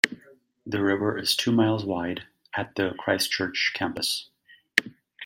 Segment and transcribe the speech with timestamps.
[0.65, 2.23] The river is two miles wide
[2.55, 4.31] at the Christchurch campus.